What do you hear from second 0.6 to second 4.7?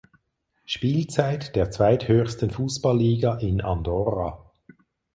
Spielzeit der zweithöchsten Fußballliga in Andorra.